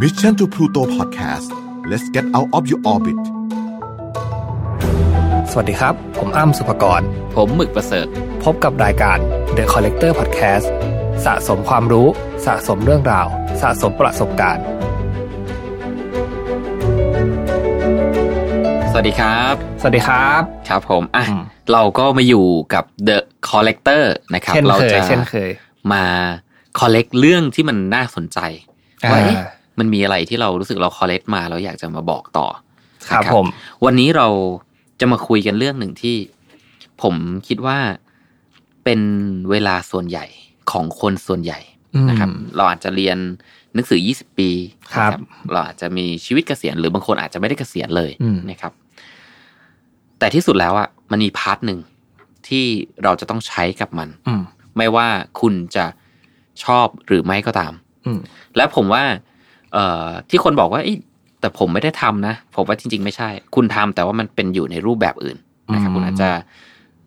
[0.00, 1.48] Mission to Pluto Podcast
[1.90, 3.18] let's get out of your orbit
[5.50, 7.00] สวัสดีครับ ผมอ้ำสุภกร
[7.34, 8.06] ผมหมึกประเสริฐ
[8.44, 9.18] พบกับรายการ
[9.56, 10.66] The Collector Podcast
[11.24, 12.08] สะสมความรู้
[12.46, 13.26] สะสมเรื่องราว
[13.62, 14.64] สะสมประสบการณ์
[18.90, 23.18] สวัสดีครับ สวัสดีครับ ครับผม อะอืมเราก็มาอยู่กับ The
[23.48, 24.04] Collector
[24.34, 25.50] นะครับเช่นเราเคยจะเช่นเคย
[25.92, 26.04] มา
[26.80, 28.38] collect เรื่องที่มันน่าสนใจ
[29.04, 29.36] อ่าว่าเอ๊ะ
[29.78, 32.46] มันมีอะไรที่เรารู้สึกเรา collect มาแล้วอยากจะมาบอกต่อ
[33.08, 33.46] ครับนะผม
[33.84, 34.28] วันนี้เรา
[35.00, 36.16] จะมาคุยกันเรื่องหนึ่งที่
[37.02, 37.14] ผม
[37.48, 37.78] คิดว่า
[38.84, 39.00] เป็น
[39.50, 40.24] เวลาส่วนใหญ่
[40.70, 41.60] ของคนส่วนใหญ่
[42.08, 43.18] นะครับ เราอาจจะเรียน
[43.74, 44.50] หนังสือ 20 ปี
[44.94, 45.20] ครับนะ
[45.52, 48.72] เราอาจจะมีชีวิตเกษียณหรือบางคนอาจจะไม่ได้เกษียณเลยอืมนะครับ
[50.18, 51.80] แต่ที่สุดแล้วอะมันมี part หนึ่ง
[52.48, 52.64] ที่
[53.04, 54.42] เราจะต้องใช้กับมันอืม
[54.76, 55.08] ไม่ว่า
[55.40, 55.84] คุณจะ
[56.64, 57.72] ชอบหรือไม่ก็ตาม
[58.06, 58.18] อืม
[58.56, 59.04] และผมว่า
[59.72, 60.96] เอ่อที่คนบอกว่าเอ้ย
[61.40, 65.36] แต่ผมไม่ได้ทำนะผมว่าจริง ๆ ไม่ใช่ คุณทำแต่ว่ามันเป็นอยู่ในรูปแบบอื่น
[65.74, 66.30] นะครับอืมคุณอาจจะ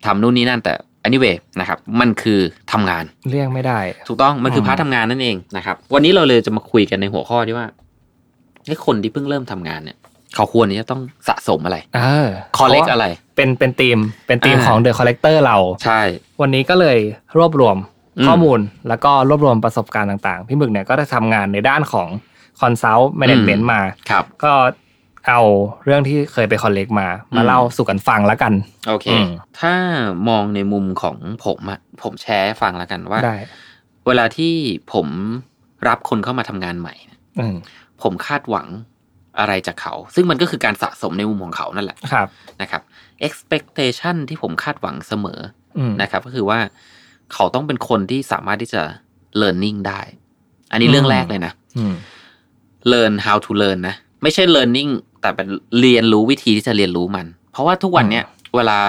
[0.05, 0.73] ทำนู่นนี่นั่นแต่
[1.07, 2.39] anyway นะครับ มันคือ
[2.71, 7.67] ทำงานเลี่ยงไม่ได้ ถูกต้องมันคืออมพาร์ททำงานนั่นเองนะครับ วันนี้เราเลยจะมาคุยกันในหัวข้อที่ว่า
[8.67, 9.97] ไอ้คนที่เพิ่งเริ่มทำงานเนี่ย
[10.35, 16.01] เขาควรที่จะต้องสะสมอะไรเออ collect อะไร เป็นเป็นทีมเป็นทีมอ่าของ The Collector เราใช่
[16.41, 16.97] วันนี้ก็เลย
[17.37, 17.77] รวบรวม
[18.17, 22.09] อืมข้อมูลแล้วก็รวบรวมประสบการณ์ต่างๆ พี่หมึกเนี่ยก็ได้ทำงานในด้านของ
[22.61, 24.53] consult management มาครับ ก็
[25.27, 25.41] เอา
[25.85, 28.53] เรื่องที่เคยไป collect มา มาอืมเล่าสู่กันฟังแล้วกัน
[28.87, 29.27] โอเคอืม
[29.59, 29.73] ถ้า
[30.29, 31.15] มองในมุมของ
[31.45, 33.37] ผมอะผมแชร์ให้ฟังแล้วกันว่าได้
[34.07, 34.53] เวลาที่
[34.93, 35.07] ผม
[35.87, 37.55] รับคนเข้ามาทำงานใหม่เนี่ยอืม
[38.01, 38.67] ผมคาดหวัง
[39.39, 42.27] อะไรจากเขา ซึ่งมันก็คือการสะสมในมุมของเขานั่นแหละครับ
[42.61, 42.81] นะครับ
[43.27, 45.39] expectation ที่ผมคาดหวังเสมอ
[45.77, 46.59] อืมนะครับ ก็คือว่า
[47.33, 48.81] เขาต้องเป็นคนที่สามารถที่จะ
[49.41, 50.01] learning ได้
[50.71, 51.93] อันนี้เรื่องอืมแรกเลยนะอืม
[52.91, 54.91] learn how to learn นะ ไม่ใช่ learning
[55.21, 55.47] แต่เป็น
[55.79, 58.23] เรียนรู้วิธีที่จะเรียนรู้มัน เพราะว่าทุกวันเนี้ย
[58.55, 58.79] เวลา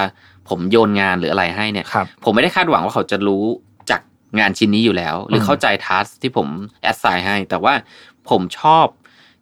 [0.49, 3.45] ผมโยนงานหรืออะไรให้เนี่ยครับผมไม่ได้คาดหวังว่าเขาจะรู้
[3.91, 4.01] จาก
[4.39, 6.49] งานชิ้นนี้อยู่แล้ว หรืออมเข้าใจทัสที่ผม
[6.83, 7.75] แอดไซน์ให้ แต่ว่า
[8.31, 8.87] ผมชอบ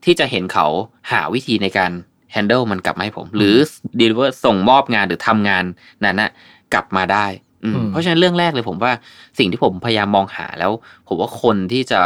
[0.05, 0.67] ที่จะเห็นเขา
[1.11, 1.91] หาวิธีในการ
[2.35, 3.57] handle มันกลับมาให้ผม หรือ
[4.01, 5.65] deliver ส่งมอบงานหรือทำงาน
[6.05, 6.31] นั้นนะ
[6.75, 7.27] กลับมาได้
[7.65, 8.93] อืมอืมเพราะฉะนั้นเรื่องแรกเลยผมว่า
[9.39, 10.73] สิ่งที่ผมพยายามมองหาแล้ว
[11.09, 12.01] ผมว่าคนที่จะ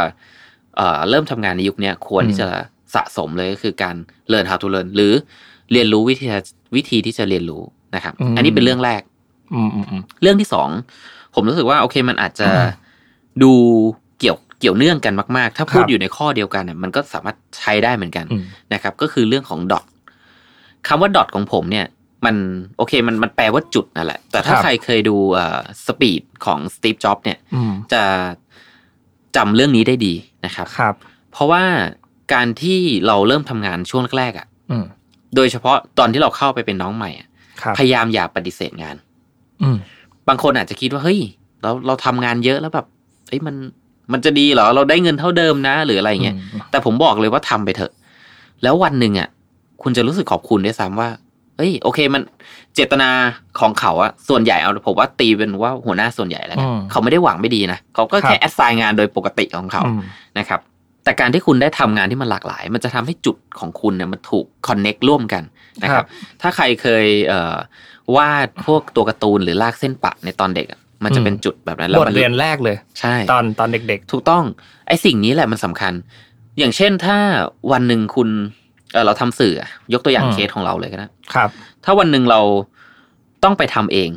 [0.77, 2.49] เอ่อเริ่มทำงานในยุคเนี้ยควรที่จะ
[2.95, 3.95] สะสมเลยก็คือการ
[4.31, 5.13] learn how to learn หรือ
[5.71, 6.27] เรียนรู้วิธี
[6.75, 7.63] วิธีที่จะเรียนรู้
[7.95, 9.01] นะครับ อันนี้เป็นเรื่องแรก
[9.53, 10.69] อืมอืมอืมเรื่องที่สอง
[11.35, 12.49] ผมรู้สึกว่าโอเคมันอาจจะ
[13.43, 13.53] ดู
[14.19, 19.85] เกี่ยวเกี่ยวเนื่องกันมาก ๆ ถ้าพูดครับอยู่ในข้อเดียวกันเนี่ยมันก็สามารถใช้ได้เหมือนกันอืมนะครับ ก็คือเรื่องของดอท
[20.87, 21.85] คำว่าดอทของผมเนี่ย
[22.25, 22.35] มัน
[22.77, 28.03] โอเคมันมันแปลว่าจุดนั่นแหละ แต่ถ้าครับใครเคยดูเอ่อสปีดของสตีฟจ็อบเนี่ยอืมจะ
[29.35, 30.13] จำเรื่องนี้ได้ดี
[30.45, 30.93] นะครับครับ
[31.31, 31.63] เพราะว่า
[32.33, 34.85] การที่เราเริ่มทำงานช่วงแรกๆอะอืม
[35.35, 37.27] โดยเฉพาะตอนที่เราเข้าไปเป็นน้องใหม่อะ
[37.61, 38.95] ครับพยายามอย่าปฏิเสธงาน
[39.61, 39.77] อืม
[40.27, 41.19] บางคนอาจจะคิดว่าเฮ้ย
[41.61, 42.85] เราเราทำงานเยอะแล้วแบบ
[43.29, 43.55] เอ้ยมัน
[44.11, 47.91] มันจะดีเหรอ เราได้เงินเท่าเดิมนะ หรืออะไรอย่างเงี้ยอืมแต่ผมบอกเลยว่าทำไปเถอะ
[48.63, 49.29] แล้ววันหนึ่งอะ
[49.81, 51.09] คุณจะรู้สึกขอบคุณด้วยซ้ำว่า
[51.57, 52.21] เอ้ยโอเคมัน
[52.75, 53.09] เจตนา
[53.59, 59.99] ของเขาอะส่วนใหญ่เอาผมว่าตีเป็นว่าหัวหน้าส่วนใหญ่แล้วกันอืมเขาไม่ได้หวังไม่ดีนะเขาก็ครับแค่แอดไซน์งานโดยปกติของเขาอืม
[60.39, 60.59] นะครับ
[61.03, 65.43] แต่การที่คุณได้ทำงานที่มันหลากหลาย มันจะทำให้จุดของคุณเนี่ยมันถูกคอนเน็กร่วมกัน
[65.83, 66.05] นะครับ
[66.41, 67.55] ถ้าใครเคยเอ่อ
[68.15, 74.43] วาดพวกตัวการ์ตูนหรือลากเส้นปะในตอนเด็กอะมันจะเป็นจุดแบบนั้นแล้วบทมันเรียนแรกเลย ใช่ ตอนตอนเด็กถูกต้อง
[74.87, 75.93] ไอ้สิ่งนี้แหละมันสำคัญ
[76.57, 77.17] อย่างเช่นถ้า
[77.71, 78.29] วันหนึ่งคุณ
[78.93, 81.49] เออเราทำสื่ออะยกตัวอย่างอืมเคสของเราเลยก็ได้ๆครับ
[81.83, 82.41] ถ้าวันหนึ่งเรา
[83.43, 84.09] ต้องไปทำเอง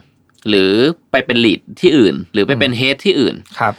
[0.48, 0.72] หรือ
[1.10, 3.74] ไปเป็นลีดที่อื่น หรือไปเป็นเฮดที่อื่นครับ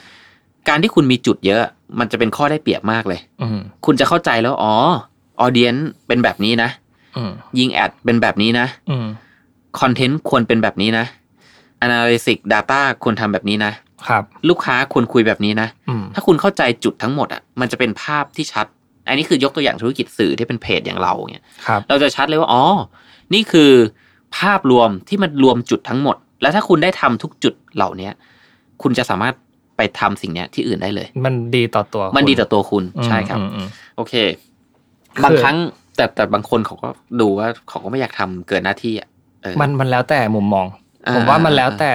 [0.67, 1.61] การที่คุณมีจุดเยอะ
[1.99, 4.73] มันจะเป็นข้อได้เปรียบมากเลย อืมคุณจะเข้าใจแล้วอ๋อ
[5.39, 5.75] ออเดียน
[6.07, 6.69] เป็นแบบนี้นะ
[7.17, 9.05] อืมยิงแอดเป็นแบบนี้นะอืม
[9.79, 11.05] คอนเทนต์ควรเป็นแบบนี้นะ
[11.85, 13.71] Analysis Data ควรทำแบบนี้นะ
[14.07, 18.67] ครับ ลูกค้าควรคุยแบบนี้นะอืมถ้าคุณเข้าใจจุดทั้งหมดอะ มันจะเป็นภาพที่ชัด
[19.09, 22.63] อันนี้คือยกตัวอย่างธุรกิจสื่อที่เป็นเพจอย่างเราเนี่ยครับเราจะชัดเลยว่าอ๋อ
[23.33, 23.71] นี่คือ
[24.37, 28.13] ภาพรวมที่มันรวมจุดทั้งหมด แล้วถ้าคุณได้ทำทุกจุดเหล่าเนี้ย
[28.81, 29.33] คุณจะสามารถ
[29.77, 34.13] ไปทำสิ่งเนี้ยที่อื่นได้เลย มันดีต่อตัว มันดีต่อคุณตัวคุณอืมใช่ครับอืมอืมโอเค
[35.15, 35.57] คือบางครั้ง
[35.95, 36.89] แต่แต่บางคนเขาก็
[37.21, 39.07] ดูว่าเขาก็ไม่อยากทำเกินหน้าที่อะ
[39.43, 40.65] เออมันมันแล้วแต่มุมมอง
[41.07, 41.91] อ่าผมว่ามันแล้วแต่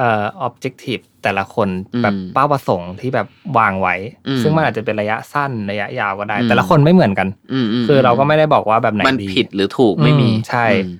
[0.00, 3.26] เอ่อ objective แต่ละคนอืมแบบเป้าประสงค์ที่แบบ
[3.58, 3.94] วางไว้
[4.28, 10.96] อืมซึ่งมันอาจจะเป็นระยะสั้นระยะยาวก็ได้อืมแต่ละคนไม่เหมือนกันอืมมคือเราก็ไม่ได้บอกว่าแบบไหนมันดีผิดหรือถูกไม่มีอืมใช่อืม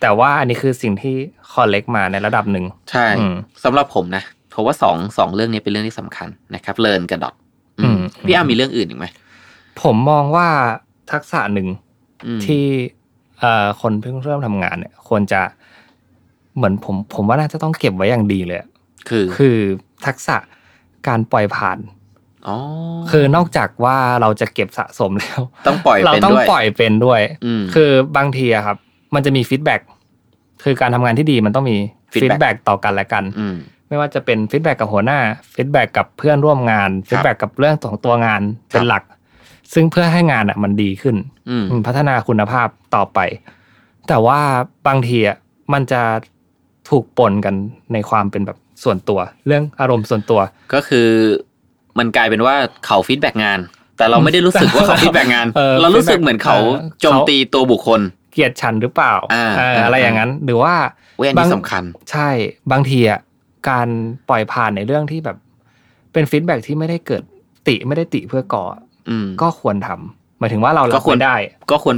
[0.00, 1.16] แต่ว่าอันนี้คือสิ่งที่
[1.52, 3.34] คอลเลกมาในระดับหนึ่งใช่อืม
[3.64, 4.22] สำหรับผมนะ
[4.54, 7.34] ผมว่าสองสองเรื่องนี้เป็นเรื่องที่สำคัญนะครับเลินกับดอท
[7.80, 9.06] อืมพี่อามีเรื่องอื่นอีกไหม
[9.82, 10.48] ผมมองว่า
[11.12, 11.68] ทักษะหนึ่ง
[12.26, 12.64] อืมที่
[13.40, 15.40] เอ่อคนเพิ่งเริ่มทำงานเนี่ย ควรจะ
[16.58, 18.68] เหมือนผมผมว่าน่าจะต้องเก็บไว้อย่างดีเลยอะ
[19.08, 19.56] คือ คือ
[20.06, 20.36] ทักษะ
[21.08, 21.78] การปล่อยผ่าน
[22.48, 22.56] อ๋อ
[23.10, 28.76] คือนอกจากว่าเราจะเก็บสะสมแล้ว ต้องปล่อยเราเป็นต้องด้วยปล่อยเป็นด้วยอืมคือบางทีอะครับ
[29.14, 29.80] มันจะมี feedback
[30.64, 31.76] คือการทำงานที่ดีมันต้องมี
[32.12, 33.56] feedback feedback ต่อกันและกันอืม
[33.88, 35.18] ไม่ว่าจะเป็น feedback กับหัวหน้า
[35.54, 38.40] feedback กับเพื่อนร่วมงาน feedback กับเรื่องของตัวงาน
[38.70, 39.02] เป็นหลัก
[39.74, 41.16] ซึ่งเพื่อให้งานอะมันดีขึ้น
[41.50, 43.18] อืมอืมพัฒนาคุณภาพต่อไป
[44.08, 44.40] แต่ว่า
[44.86, 45.36] บางทีอะ
[45.72, 46.02] มันจะ
[46.88, 47.54] ถูกปนกัน
[47.92, 50.40] ในความเป็นแบบส่วนตัว เรื่องอารมณ์ส่วนตัว
[50.74, 51.08] ก็คือ
[51.98, 52.54] มันกลายเป็นว่า
[52.86, 53.60] เขา feedback งาน
[53.96, 58.00] แต่เราไม่ได้รู้สึกว่าเขา feedback งานเออเรารู้สึก feedback เหมือนเขาเออโจมตีตัวบุคคล
[58.32, 60.74] เกลียดฉันหรือเปล่าอ่าเอออ่าอะไรอย่างนั้น หรือว่า
[61.16, 62.28] เว้ยอันบางนี้สำคัญ ใช่
[62.72, 63.20] บางทีอะ
[63.70, 63.88] การ
[64.28, 65.36] ปล่อยผ่านในเรื่องที่แบบ
[66.12, 67.22] เป็น feedback ที่ไม่ได้เกิด
[67.68, 68.64] ติไม่ได้ติเพื่อก่อ
[69.08, 71.36] อืมก็ควรทำหมายถึงว่าเราก็รับควรไม่ได้
[71.70, 71.96] ก็ควร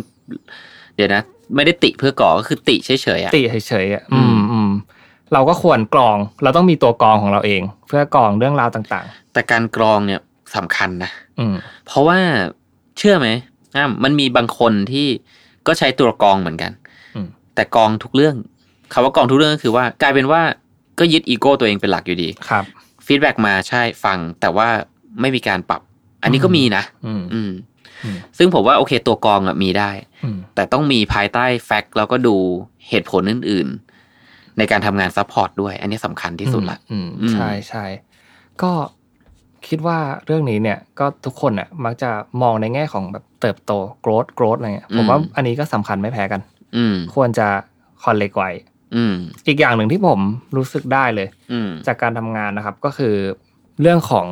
[0.97, 1.23] เดี๋ยวนะ
[1.57, 4.40] ไม่ได้ติเพื่อก่อก็คือติเฉยๆอะติเฉยๆอะอือืมมอืม
[5.33, 10.21] เราก็ควรกรอง เราต้องมีตัวกรองของเราเอง เพื่อกรองเรื่องราวต่างแต่การกรองเนี่ย
[10.57, 11.55] สำคัญนะๆอืม
[11.87, 12.19] เพราะว่า
[12.99, 13.29] เชื่อไหม
[13.77, 15.07] อะมันมีบางคนที่
[15.67, 16.73] ก็ใช้ตัวกรองเหมือนกัน
[17.15, 18.37] อืมแต่กรองทุกเรื่อง
[18.93, 20.43] คำว่ากรองทุกเรื่องก็คือว่ากลายเป็นว่า
[20.99, 22.65] ก็ยึดอีโก้ตัวเองเป็นหลักอยู่ดีครับ
[23.07, 24.69] ฟีดแบ็กมาใช่ฟัง แต่ว่า
[25.21, 25.81] ไม่มีการปรับ
[26.23, 27.51] อันนี้ก็มีนะ อืมอืม
[28.05, 29.91] อืมซึ่งผมว่าโอเคตัวกรองอะมีได้
[30.25, 32.37] อืมแต่ต้องมีภายใต้แฟกต์แล้วก็ดู
[32.89, 33.90] เหตุผลอื่นๆ
[34.61, 37.85] ในการทำงาน support ด้วย อันนี้สำคัญที่สุดละอืมอืมใช่ใช่
[38.63, 38.73] ก็
[39.69, 42.11] คิดว่าเรื่องนี้เนี่ยก็ทุกคนอะมักจะ
[42.43, 43.73] มองในแง่ของแบบเติบโต
[44.05, 46.41] growth growth อะไรเงี้ยผมว่าอันนี้ก็สำคัญไม่แพ้กัน
[46.77, 47.47] อืมควรจะ
[48.03, 48.51] collect ไว้
[48.97, 49.15] อืม
[49.49, 50.21] อีกอย่างหนึ่งที่ผม
[50.57, 53.15] รู้สึกได้เลยอืมจากการทำงานนะครับ ก็คือ
[53.81, 54.27] เรื่องของ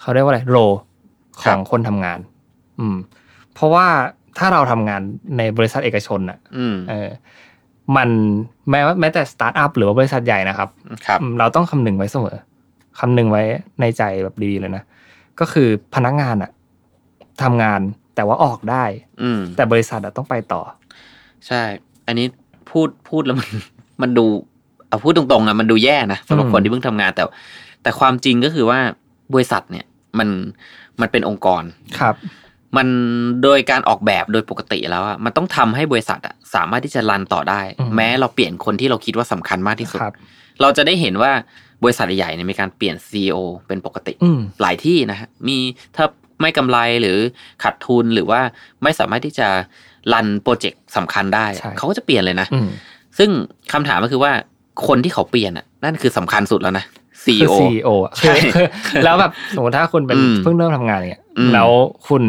[0.00, 0.58] เขาเรียกว่าอะไรโร
[1.42, 2.18] ขครับของคนทำงาน
[2.78, 2.96] อืม
[3.54, 3.86] เพราะว่า
[4.38, 5.02] ถ้าเราทำงาน
[5.38, 7.10] ในบริษัทเอกชนอะอืมเออ
[7.96, 8.08] มัน
[8.70, 10.68] แม้ว่าแม้แต่สตาร์ทอัพหรือว่าบริษัทใหญ่นะครับ
[11.06, 12.36] ครับอืมเราต้องคำนึงไว้เสมอ
[12.98, 13.42] คำนึงไว้
[13.80, 14.82] ในใจแบบดีๆเลยนะ
[15.40, 16.50] ก็คือพนักงานอะ
[17.42, 17.80] ทำงาน
[18.14, 18.84] แต่ว่าออกได้
[19.22, 20.62] อืมแต่บริษัทอะต้องไปต่อ
[21.46, 21.62] ใช่
[22.06, 22.26] อันนี้
[22.70, 23.50] พูดพูดแล้วมัน
[24.02, 24.26] มันดู
[24.88, 27.24] เอาพูดตรงๆอะมันดูแย่นะสำหรับอืมคนที่เพิ่งทำงานแต่
[27.82, 28.78] แต่ความจริงก็คือว่า
[29.34, 29.84] บริษัทเนี่ย
[30.18, 30.28] มัน
[31.00, 31.62] มันเป็นองค์กร
[32.00, 32.14] ครับ
[32.76, 32.88] มัน
[33.42, 40.14] โดยการออกแบบโดยปกติแล้วอะมันต้องทำให้บริษัทอะสามารถที่จะรันต่อได้อืมแม้เราเปลี่ยนคนที่เราคิดว่าสำคัญมากที่สุดครับ
[40.60, 41.32] เราจะได้เห็นว่า
[41.82, 43.36] บริษัทใหญ่เนี่ยมีการเปลี่ยนซีอ
[43.66, 45.58] เป็นปกติอืมหลายที่นะฮะมี
[45.96, 46.04] ถ้า
[46.40, 47.18] ไม่กำไรหรือ
[47.62, 48.40] ขาดทุนหรือว่า
[48.82, 49.48] ไม่สามารถที่จะ
[50.12, 52.68] รันโปรเจกต์สำคัญได้ใช่เขาก็จะเปลี่ยนเลยนะอืม
[53.18, 53.30] ซึ่ง
[53.72, 54.32] คำถามก็คือว่า
[54.86, 56.84] คนที่เขาเปลี่ยนอะนั่นคือสำคัญสุดแล้วนะ
[57.24, 61.70] คือ CEO CEO อะใช่คือคือแล้วแบบสมมติถ้าคุณเป็นอืมเพิ่งเริ่มทำงานเนี่ยอืมแล้ว
[62.08, 62.22] คุณ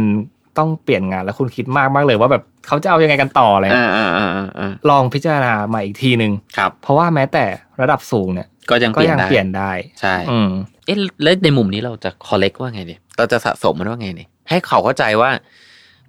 [0.58, 7.46] ต้องเปลี่ยนงานแล้วคุณคิดมากมากเลยว่าแบบเขาจะเอายังไงกันต่ออะไรอ่าเงี้ยอ่าอ่าอ่าอ่าลองพิจารณามาอีกทีหนึ่งครับ เพราะว่าแม้แต่
[7.82, 9.72] ระดับสูงเนี่ย ก็ยังก็เปลี่ยนยังได้เปลี่ยนได้
[10.02, 10.50] ใช่อืม
[10.86, 15.30] เอ๊ะแล้วในมุมนี้เราจะ collect ว่าไงดีเราจะสะสมมันว่าไงดีให้เขาเข้าใจว่า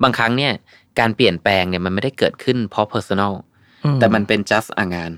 [0.02, 0.52] บางครั้งเนี่ย
[0.98, 3.32] การเปลี่ยนแปลงเนี่ยมันไม่ได้เกิดขึ้นเพราะ personal
[3.84, 5.10] อืมแต่มันเป็น just อ่างาน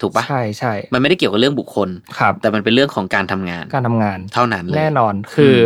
[0.00, 1.88] ถูกปะใช่ใช่มันไม่ได้เกี่ยวกับเรื่องบุคคล
[2.18, 5.60] ครับแต่มันเป็นเรื่องของการทำงาน การทำงาน เท่านั้นเลยแน่นอนคืออ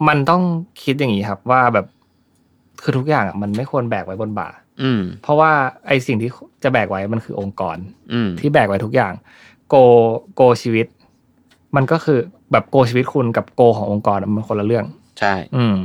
[0.00, 0.42] มมันต้อง
[0.82, 1.86] คิดอย่างนี้ครับว่าแบบ
[2.82, 4.48] คือทุกอย่างอะมันไม่ควรแบกไว้บนบ่า
[4.82, 5.50] อืม เพราะว่า
[5.86, 6.30] ไอสิ่งที่
[6.62, 7.76] จะแบกไว้มันคือองค์กร
[8.12, 9.12] อืม ที่แบกไว้ทุกอย่าง
[9.68, 9.74] โก
[10.34, 10.86] โกชีวิต
[11.76, 12.18] มันก็คือ
[12.52, 14.84] แบบโกชีวิตคุณกับโกขององค์กรอะมันคนละเรื่อง
[15.20, 15.76] ใช่ อืม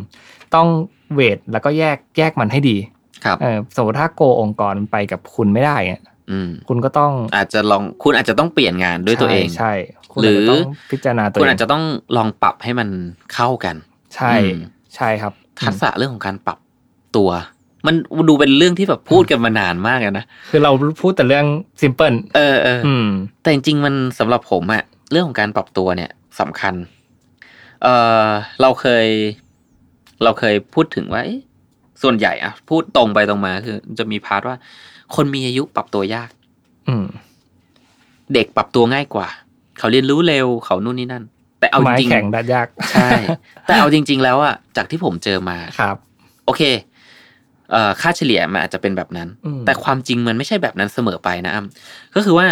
[0.56, 0.68] ต้อง
[1.14, 2.78] เวทแล้วก็แยกแยกมันให้ดี
[3.26, 9.72] ครับ เออสมมติถ้าโกองค์กรมันไปกับคุณไม่ได้เนี่ยอืม คุณก็ต้องอาจจะลองคุณอาจจะต้องเปลี่ยนงานด้วยตัวเอง ใช่ใช่
[10.12, 11.84] คุณหรืออาจจะต้องพิจารณาตัวคุณเองอาจจะต้อง
[12.18, 12.90] ลองปรับให้มัน
[13.34, 13.76] เข้ากัน
[14.16, 14.58] ใช่ อืม
[14.96, 15.34] ใช่ครับ
[15.66, 16.58] ทักษะเรื่องของการปรับ
[17.18, 17.30] ตัว
[17.88, 17.96] มัน
[18.30, 21.46] ดูเป็นเรื่องที่แบบพูดกันมานานมากอะนะ คือเราพูดแต่เรื่อง
[21.82, 23.08] ซิมเพิลเออเอออืม
[23.42, 26.74] แต่จริงๆมันสำหรับผมอะเรื่องของการปรับตัวเนี่ยสำคัญ
[27.84, 27.88] เอ
[28.26, 28.28] อ
[28.62, 29.06] เราเคย
[30.24, 31.42] เราเคยพูดถึงว่าเอ๊ะ
[32.02, 34.56] ส่วนใหญ่อะพูดตรงไปตรงมาคือ จะมีพาร์ทว่า
[35.16, 36.30] คนมีอายุปรับตัวยาก
[36.90, 37.06] อืม
[38.34, 39.28] เด็กปรับตัวง่ายกว่า
[39.80, 41.24] เขาเรียนรู้เร็วเขานู่นนี่นั่น
[41.60, 43.10] แต่เอาจไม้ริงแข็งดัดยากๆใช่
[43.64, 45.98] แต่เอาจริง ๆ แล้วอะจากที่ผมเจอมาครับ
[46.46, 46.91] โอเคเอ่อ
[48.02, 52.48] ค่าเฉลี่ยมันอาจจะเป็นแบบนั้นอืมแต่ความจริงมันไม่ใช่แบบนั้นเสมอไปนะอ้ำก็คือว่า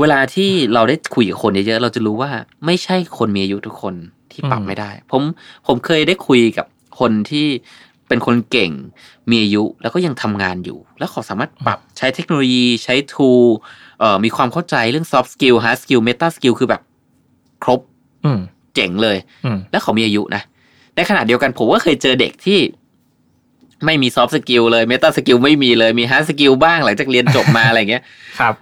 [0.00, 2.30] เวลาที่เราได้คุยกับคนเยอะๆเราจะรู้ว่า
[2.66, 3.94] ไม่ใช่คนมีอายุทุกคน
[4.32, 5.22] ที่ปรับไม่ได้ ผม
[5.66, 6.66] ผมเคยได้คุยกับ
[7.00, 7.46] คนที่
[8.08, 8.72] เป็นคนเก่ง
[9.30, 13.44] มีอายุแล้วก็ยังทำงานอยู่ แล้วเขาสามารถปรับใช้เทคโนโลยีใช้ tool
[14.00, 16.82] เอ่อมีความเข้าใจเรื่อง soft skill hard skill meta skill คือแบบ
[17.62, 17.80] ครบ
[18.24, 18.40] อืม
[18.74, 20.42] เจ๋งเลยอืมแล้วเขามีอายุนะ
[20.96, 22.58] ในขณะเดียวกันผมก็เคยเจอเด็กที่
[23.86, 28.02] ไม่มี soft skill เลย meta skill ไม่มีเลยมี hard skill บ้างหลังจากเรียนจบมาอะไรเงี้ย
[28.40, 28.54] ครับ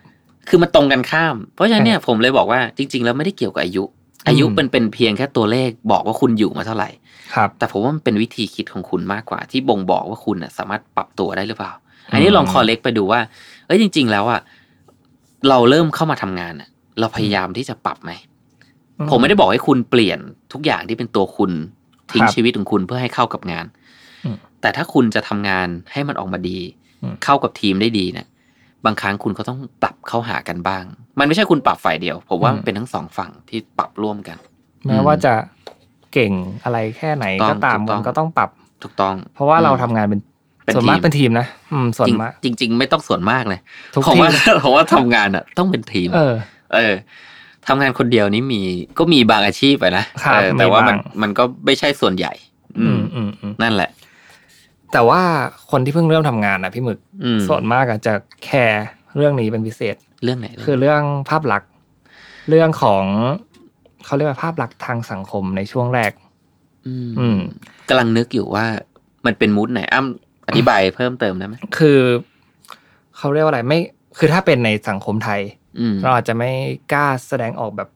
[0.48, 3.84] คือมันตรงกันข้าม เพราะฉะนั้นเนี่ยผมเลยบอกว่าจริง ๆ แล้วไม่ได้เกี่ยวกับอายุ
[4.28, 6.88] อายุอืมเป็นเป็นเพียงแค่ตัวเลขบอกว่าคุณอยู่มาเท่าไหร่
[7.34, 11.72] ครับ แต่ผมว่ามันเป็นวิธีคิดของคุณมากกว่า ที่บ่งบอกว่าคุณน่ะสามารถปรับตัวได้หรือเปล่า
[12.12, 13.20] อันนี้อืมลอง collect ไปดูว่า
[13.66, 14.40] เอ้ยจริง ๆ แล้วอะ
[15.48, 16.68] เราเริ่มเข้ามาทำงานอะ
[17.00, 18.12] เราพยายามที่จะปรับไหม
[19.10, 20.18] ผมไม่ได้บอกให้คุณเปลี่ยน
[20.52, 21.50] ทุกอย่างที่เป็นตัวคุณ
[22.12, 23.85] ทิ้งครับชีวิตของคุณเพื่อให้เข้ากับงานอืม
[24.60, 26.58] แต่ถ้าคุณจะทำงานให้มันออกมาดี
[27.02, 28.26] อืมเข้ากับทีมได้ดีเนี่ย
[28.84, 30.84] บางครั้งคุณก็ต้องปรับเข้าหากันบ้าง
[31.18, 34.36] มันไม่ใช่คุณปรับฝ่ายเดียว ผมว่ามันเป็นทั้งสองฝั่งที่ปรับร่วมกัน
[34.86, 35.32] แม้ว่าจะ
[36.12, 36.32] เก่ง
[36.64, 38.50] อะไรแค่ไหนถูก็กต้องตามถูกต้มัองนก็ต้องปรับ
[38.82, 40.20] ถูกต้อง เพราะว่าเราอืมทำงานเป็น
[40.64, 43.60] เป็นส่วนมากทีมเป็นทีมนะอืมส่วนมากจริงจริงๆไม่ต้องส่วนมากเลย
[43.94, 46.34] ทุกผมทีว่ามผมว่าทำงานอะ ต้องเป็นทีม เออ
[46.74, 46.94] เออ
[47.68, 48.62] ทำงานคนเดียวนี่มี
[48.98, 52.32] ก็มีบางอาชีพไปนะครับเออแต่มีว่ามันบ้างมันก็ไม่ใช่ส่วนใหญ่
[52.78, 53.90] อือืมมอืมอืมนั่นแหละ
[54.92, 55.22] แต่ว่า
[55.70, 58.12] คนที่เพิ่งเริ่มทำงานนะพี่หมึกอืมส่วนมากอะจะ
[58.44, 58.84] แคร์
[59.16, 61.70] เรื่องนี้เป็นพิเศษเรื่องไหนคือเรื่องภาพลักษณ์
[62.48, 63.04] เรื่องของ
[64.04, 66.12] เขาเรียกว่าภาพลักษณ์ทางสังคมในช่วงแรก
[66.86, 67.38] อืมอืม
[67.88, 68.66] กำลังนึกอยู่ว่า
[69.26, 72.00] มันเป็นมูดไหนอ้ำอธิบายเพิ่มเติมได้ไหมคือ
[73.16, 73.78] เขาเรียกว่าอะไรไม่
[74.18, 75.40] คือถ้าเป็นในสังคมไทย
[75.80, 76.50] อืมเราอาจจะไม่
[76.92, 77.88] กล้าแสดงออกแบบ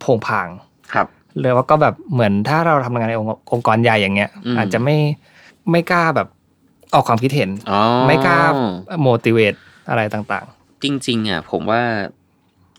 [0.00, 0.48] โผงผาง
[0.94, 1.06] ครับ
[1.40, 4.96] เลยว่าก็แบบเหมือนถ้าเราทำงานในองค์องค์กรใหญ่อย่างเงี้ยอืมอาจจะไม่
[5.70, 6.28] ไม่กล้าแบบ
[6.94, 8.40] ออกความคิดเห็นอ๋อไม่กล้า
[9.06, 9.58] motivate
[9.90, 10.46] อะไรต่าง
[10.82, 11.82] จริง ๆ อะ ผมว่า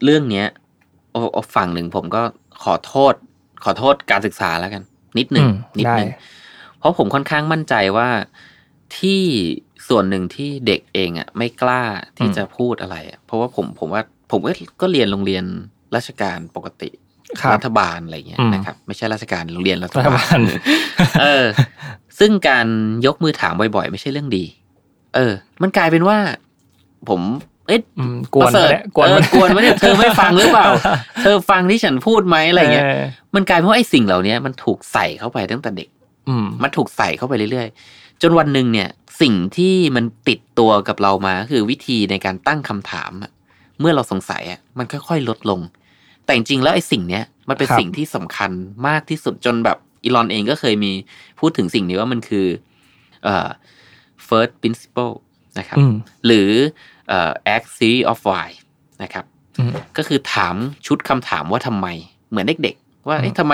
[0.04, 0.48] เรื่องเนี้ย
[1.12, 2.22] โอ้โอ้ฝั่งหนึ่งผมก็
[2.64, 3.14] ขอโทษ
[3.64, 4.84] ขอโทษการศึกษาแล้วกัน
[5.18, 6.18] นิดหนึ่งอืมนิดหนึ่งได้
[6.80, 8.10] เพราะผมค่อนข้างมั่นใจว่า
[8.98, 9.22] ที่
[9.88, 11.84] ส่วนหนึ่งที่เด็กเองอะ ไม่กล้า
[12.18, 14.02] ที่จะพูดอะไรอะเพราะว่าผมผมว่า
[14.32, 14.52] ผมก็
[14.82, 15.44] ก็เรียนโรงเรียน
[15.96, 20.52] ราชการปกติๆครับรัฐบาลอะไรเงี้ยอืมนะครับ ไม่ใช่ราชการโรงเรียนรัฐรัฐบาบาลล
[21.22, 21.46] เออ
[22.20, 22.68] ซึ่งการ
[23.06, 24.46] ยกมือถามบ่อยๆ ไม่ใช่เรื่องดี
[25.16, 26.18] เออ มันกลายเป็นว่า
[27.10, 27.22] ผม
[27.68, 30.68] เอ๊ะอืมกวนประเสริฐปะเนี่ยกวนเออปะกวนไหมเนี่ยเธอไม่ฟังหรือเปล่า
[31.24, 32.88] เธอฟังที่ฉันพูดไหมอะไรเงี้ย
[33.36, 35.90] มันกลายเป็นว่าไอ้สิ่งเหล่านี้มันถูกใส่เข้าไปตั้งแต่เด็ก
[36.28, 38.90] อืมมันถูกใส่เข้าไปเรื่อยๆ จนวันหนึ่งเนี่ย
[39.22, 43.32] สิ่งที่มันติดตัวกับเรามาก็คือวิธีในการตั้งคำถามอะ
[43.80, 45.60] เมื่อเราสงสัยอะมันค่อยๆลดลง
[46.26, 48.52] แต่จริงๆแล้วไอ้สิ่งเนี้ยมันเป็นครับสิ่งที่สำคัญ
[48.88, 50.92] มากที่สุดจนแบบ อีลอนเองก็เคยมี
[51.40, 52.48] พูดถึงสิ่งนี้ว่ามันคือ
[53.24, 53.50] เอ่อ
[54.28, 55.14] first principle
[55.60, 55.94] นะครับอืม
[56.26, 56.50] หรือ
[57.08, 58.48] เอ่อ act series of why
[59.04, 59.26] นะครับ
[59.58, 60.56] อืมก็คือถาม
[60.88, 61.88] ชุดคำถามว่าทำไม
[62.30, 63.54] เหมือนเด็กๆ ว่าอืมเอ๊ะทำไม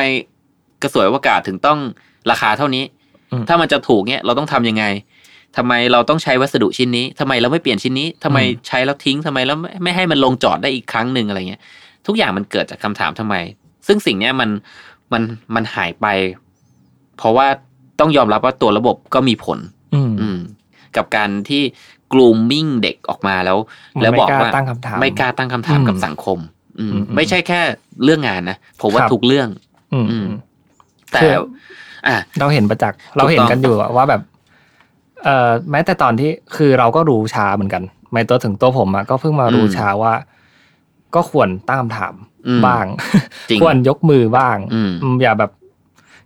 [0.81, 1.79] กระสวยอวกาศถึงต้อง
[2.31, 2.83] ราคาเท่านี้
[3.31, 4.85] อืมถ้ามันจะถูกเนี่ยเราต้องทำยังไง
[5.57, 11.61] ทำไมเราต้องใช้วัสดุชิ้นนี้ทำไมเราไม่เปลี่ยนชิ้นนี้ทำไมอืมใช้แล้วทิ้งทำไมแล้วไม่ไม่ให้มันลงจอดได้อีกครั้งหนึ่งอะไรเงี้ย
[12.07, 13.35] ทุกอย่างมันเกิดจากคำถามทำไม
[13.87, 14.49] ซึ่งสิ่งเนี้ยมัน
[15.13, 15.23] มัน
[15.55, 16.05] มันหายไป
[17.21, 17.47] เพราะว่า
[17.99, 19.59] ต้องยอมรับว่าตัวระบบก็มีผล
[19.95, 20.37] อืมอืม
[20.95, 21.63] กับการที่
[22.13, 23.57] grooming เด็กออกมาแล้ว
[23.95, 26.39] มันแล้วบอกไม่กล้าว่าตั้งคำถามไม่กล้าตั้งคำถามอืมกับสังคม
[26.79, 27.61] อืมอืมไม่ใช่แค่
[28.03, 29.47] เรื่องงานนะผมว่าครับทุกเรื่อง
[29.93, 30.37] อืมอืมอืม
[31.11, 31.31] แต่คือ
[32.07, 34.21] อะเราเห็นประจักษ์เราเห็นกันอยู่อะว่าแบบ
[35.23, 40.13] เอ่อแม้แต่ตอนที่คือเราก็รู้ช้าเหมือนกันไม่ตัวถึงตัวผมอะก็เพิ่งมารู้อืมช้าว่า
[41.15, 42.13] ก็ควรตั้งคำถาม
[42.47, 42.85] อืมบ้าง
[43.49, 45.51] จริงควรยกมือบ้างอืมอืมอย่าแบบ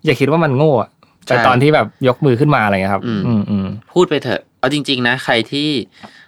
[0.05, 0.89] อย่าคิดว่ามันโง่อะ
[1.27, 5.69] แต่ใช่ตอนที่แบบยกมือขึ้นมาอะไรเงี้ยครับอืมอืมอืมพูดไปเถอะ เอาจริง ๆ นะ ใครที่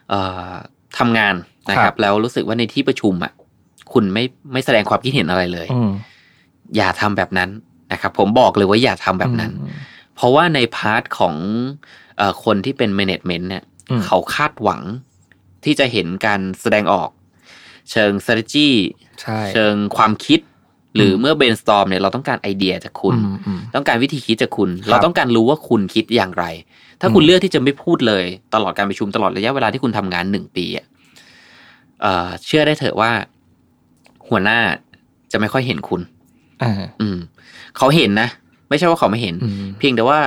[0.09, 0.51] เอ่อ
[0.97, 1.35] ทำงาน
[1.69, 3.33] นะคครัรับบแล้วรู้สึกว่าในที่ประชุมอะ
[3.93, 5.91] คุณไม่ไม่แสดงความคิดเห็นอะไรเลยอืม
[6.75, 7.49] อย่าทำแบบนั้น
[7.91, 9.71] นะครับ ผมบอกเลยว่าอย่าทำแบบนั้นอืม
[10.15, 11.35] เพราะว่าในพาร์ทของ
[12.17, 14.81] เอ่อคนที่เป็น management เนี่ยอืมเขาคาดหวัง
[15.65, 17.09] ที่จะเห็นการแสดงออก
[17.91, 18.69] เชิง strategy
[19.21, 20.39] ใช่เชิงความคิด
[20.95, 26.45] หรืออมเมื่อ brainstorm เนี่ยเราต้องการไอเดียจากคุณอืมอืมต้องการวิธีคิดจากคุณครับเราต้องการรู้ว่าคุณคิดอย่างไร
[27.01, 30.85] ถ้าอืมคุณเลือกที่จะไม่พูดเลย ตลอดการประชุมตลอดระยะเวลาที่คุณทำงานหนึ่งปีอะ
[32.01, 33.11] เอ่อเชื่อได้เถอะว่า
[34.29, 34.59] หัวหน้า
[35.31, 36.01] จะไม่ค่อยเห็นคุณ
[36.63, 37.17] อ่าอืม
[37.77, 38.29] เขาเห็นนะ
[38.69, 40.19] ไม่ใช่ว่าเขาไม่เห็นอืมเพียงแต่ว่า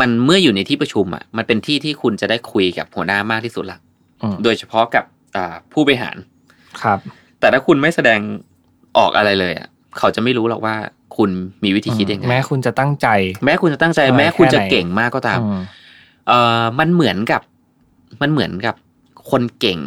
[0.00, 3.78] มันเมื่ออยู่ในที่ประชุมอะ มันเป็นที่ที่คุณจะได้คุยกับหัวหน้ามากที่สุดละ
[4.22, 5.04] อืมโดยเฉพาะกับ
[5.36, 6.16] อ่าผู้บริหาร
[6.82, 6.98] ครับ
[7.40, 8.20] แต่ถ้าคุณไม่แสดง
[8.98, 10.74] ออกอะไรเลยอะ เขาจะไม่รู้หรอกว่า
[11.16, 11.30] คุณ
[11.64, 13.08] มีวิธีคิดยังไงแม้คุณจะตั้งใจ
[13.44, 15.60] แม้คุณจะตั้งใจอะไรแม้คุณจะแค่ไหนเก่งมากก็ตามอืม
[16.28, 17.42] เอ่อมันเหมือนกับ
[18.22, 18.74] มันเหมือนกับ
[19.30, 19.80] คนเก่ง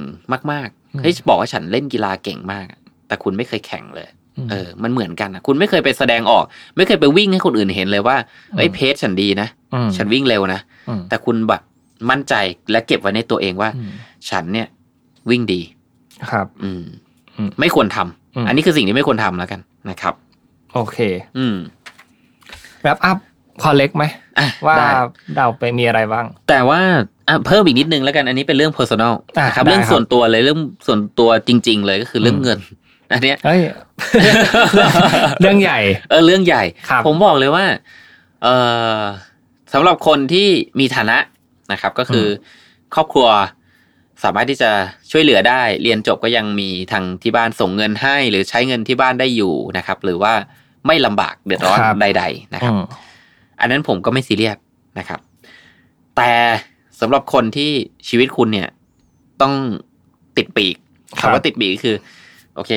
[0.51, 4.07] มากอืมๆเฮ้ยบอกว่าฉันเล่นกีฬาเก่งมากอะแต่คุณไม่เคยแข่งเลย
[4.45, 6.43] มเออ มันเหมือนกันนะคุณไม่เคยไปแสดงออก
[6.77, 8.17] ไม่เคยไปวิ่งให้คนอื่นเห็นเลยว่า
[8.57, 9.47] เอ้ยอืมเพจฉันดีนะ
[9.85, 11.61] มฉันวิ่งเร็วนะอืมแต่คุณแบบ
[12.09, 12.33] มั่นใจ
[12.71, 13.91] และเก็บไว้ในตัวเองว่าอืม
[14.29, 14.67] ฉันเนี่ย
[15.29, 15.61] วิ่งดี
[16.31, 16.83] ครับ อืม
[17.37, 19.59] อืมไม่ควรทำอืมอันนี้คือสิ่งที่ไม่ควรทำแล้วกัน
[19.89, 20.13] นะครับ
[20.73, 20.97] โอเค
[21.37, 21.55] อืม
[22.83, 23.17] แรปอัพ
[23.61, 24.03] พอเล็กไหม
[24.39, 24.87] อะว่าได้
[25.35, 26.81] เราไปมีอะไรบ้าง แต่ว่า
[27.27, 32.59] อะเพิ่มอีกนิดนึงแล้วกันอันนี้เป็นเรื่อง personal อะนะครับได้เรื่องครับส่วนตัวเลยเรื่องส่วนตัวจริง ๆ เลยก็คือเรื่องอืมเงิน
[33.13, 33.61] อันเนี้ยเฮ้ย
[35.41, 37.65] เรื่องใหญ่ เออเรื่องใหญ่ครับผมบอกเลยว่า
[38.43, 38.47] เอ
[38.99, 39.01] อ
[39.73, 40.47] สำหรับคนที่
[40.79, 41.17] มีฐานะ
[41.71, 42.29] นะครับ ก็คืออ
[42.95, 43.27] ครอบครัว
[44.23, 44.71] สามารถที่จะ
[45.11, 50.33] ช่วยเหลือได้ เรียนจบก็ยังมีทางที่บ้านส่งเงินให้ หรือใช้เงินที่บ้านได้อยู่นะครับ หรือว่า
[50.87, 52.83] ไม่ลำบากเดือดร้อนครับใด ๆ นะครับอืม
[53.59, 54.57] อันนั้นผมก็ไม่ซีเรียส
[54.99, 55.19] นะครับ
[56.17, 56.31] แต่
[56.99, 57.71] สำหรับคนที่
[58.07, 58.69] ชีวิตคุณเนี่ย
[59.41, 59.53] ต้อง
[60.37, 60.75] ติดปีก
[61.19, 61.95] ครับคำว่าติดปีกก็คือ
[62.55, 62.71] โอเค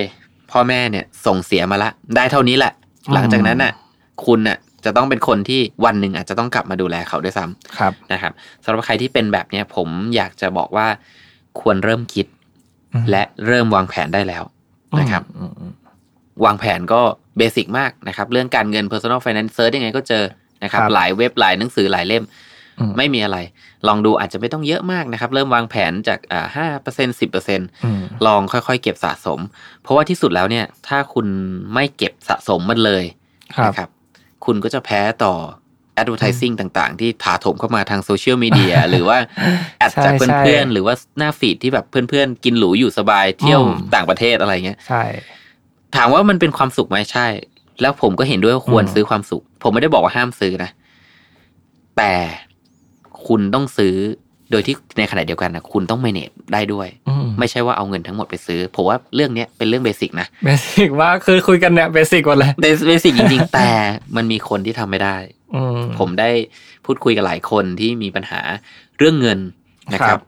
[0.51, 2.73] พ่อแม่เนี่ยส่งเสียมาละ ได้เท่านี้แหละ
[3.07, 3.73] อืมหลังจากนั้นน่ะ
[4.27, 8.33] คุณน่ะจะต้องเป็นคนที่วันหนึ่งอาจจะต้องกลับมาดูแลเขาด้วยซ้ำครับนะครับ
[8.65, 10.87] สำหรับใครที่เป็นแบบเนี้ยผมอยากจะบอกว่า
[11.61, 12.27] ควรเริ่มคิด
[12.95, 14.45] อืมและเริ่มวางแผนได้แล้ว
[15.01, 15.73] นะครับอืมอืม
[16.45, 17.01] วางแผนก็
[17.39, 20.25] เบสิกมากนะครับ เรื่องการเงิน personal finance เซิร์ชยังไงก็เจอ
[20.65, 22.25] นะครับครับ หลายเว็บหลายหนังสือหลายเล่ม
[22.79, 23.39] อืมไม่มีอะไร
[23.89, 29.41] ลองดูอาจจะไม่ต้องเยอะมากนะครับ เริ่มวางแผนจากอ่าห้าเปอร์เซ็นสิบเปอร์เซ็นอืมลองค่อยๆ เก็บสะสม
[29.83, 31.27] เพราะว่าที่สุดแล้วเนี่ย ถ้าคุณ
[31.75, 33.05] ไม่เก็บสะสมมันเลย
[33.57, 33.89] ครับนะครับ
[34.45, 35.35] คุณก็จะแพ้ต่อ
[36.01, 39.19] advertising ต่างๆ ที่ถาโถมเข้ามาทางโซเชียลมีเดียหรือว่า
[39.79, 45.03] แอดจากใช่เพื่อนใช่ๆหรือว่าหน้าฟีดที่แบบเพื่อนๆ กินหรูอยู่สบายเที่ยวอืมต่างประเทศอะไรเงี้ยใช่
[45.97, 47.27] ถามว่ามันเป็นความสุขไหมใช่
[47.81, 50.71] แล้วผมก็เห็นด้วยว่าควรอืมซื้อความสุข ผมไม่ได้บอกว่าห้ามซื้อนะ
[51.97, 52.13] แต่
[53.27, 53.95] คุณต้องซื้อ
[54.51, 63.69] โดยที่ในขณะเดียวกันนะคุณต้อง manage ได้ด้วยอืมไม่ใช่ว่าเอาเงินทั้งหมดไปซื้อ ผมว่าเรื่องเนี้ยเป็นเรื่องเบสิกนะเบสิกว่าคือคุยกันเนี่ยเบสิกหมดเลยเบสิกจริงๆแต่
[64.17, 65.44] มันมีคนที่ทำไม่ได้อืม
[65.99, 66.31] ผมได้
[66.85, 68.41] พูดคุยกับหลายคนที่มีปัญหา
[68.99, 69.39] เรื่องเงิน
[69.95, 70.23] นะคครัรับบ